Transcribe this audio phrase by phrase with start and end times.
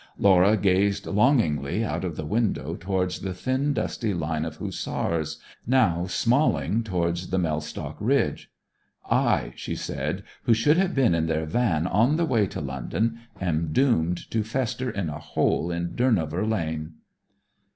[0.17, 6.07] Laura gazed longingly out of the window towards the thin dusty line of Hussars, now
[6.07, 8.49] smalling towards the Mellstock Ridge.
[9.11, 13.19] 'I,' she said, 'who should have been in their van on the way to London,
[13.39, 16.93] am doomed to fester in a hole in Durnover Lane!'